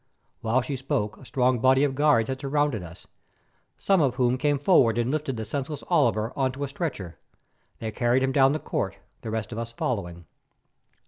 [0.39, 3.05] While she spoke a strong body of guards had surrounded us,
[3.77, 7.19] some of whom came forward and lifted the senseless Oliver on to a stretcher.
[7.77, 10.25] They carried him down the court, the rest of us following.